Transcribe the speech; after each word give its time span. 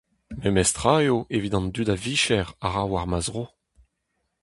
Memes 0.43 0.69
tra 0.77 0.95
eo 1.05 1.17
evit 1.35 1.53
an 1.57 1.67
dud 1.73 1.89
a 1.95 1.97
vicher 2.03 2.47
a 2.65 2.67
ra 2.73 2.83
war 2.91 3.05
ma 3.09 3.19
zro. 3.25 3.45